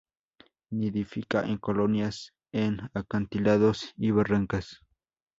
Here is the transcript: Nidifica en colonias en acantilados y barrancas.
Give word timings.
Nidifica 0.71 1.43
en 1.43 1.59
colonias 1.59 2.33
en 2.51 2.89
acantilados 2.95 3.93
y 3.97 4.09
barrancas. 4.09 4.79